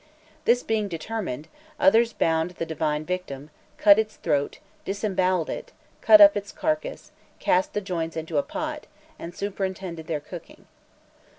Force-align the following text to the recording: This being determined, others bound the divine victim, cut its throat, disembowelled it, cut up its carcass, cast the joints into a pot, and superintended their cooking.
This 0.45 0.63
being 0.63 0.87
determined, 0.87 1.47
others 1.79 2.11
bound 2.11 2.51
the 2.57 2.65
divine 2.65 3.05
victim, 3.05 3.51
cut 3.77 3.99
its 3.99 4.15
throat, 4.15 4.57
disembowelled 4.83 5.47
it, 5.51 5.73
cut 6.01 6.19
up 6.19 6.35
its 6.35 6.51
carcass, 6.51 7.11
cast 7.37 7.73
the 7.73 7.81
joints 7.81 8.17
into 8.17 8.39
a 8.39 8.41
pot, 8.41 8.87
and 9.19 9.35
superintended 9.35 10.07
their 10.07 10.19
cooking. 10.19 10.65